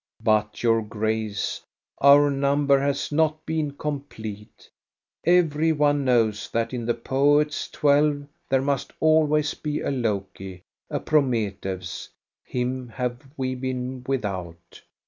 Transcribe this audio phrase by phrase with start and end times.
[0.33, 1.61] "But, your Grace,
[1.99, 4.67] our number has not been com plete.
[5.27, 10.99] Every one knows that in the poet's twelve there must always be a Loki, a
[10.99, 12.09] Prometheus.
[12.43, 14.81] Him have we been without.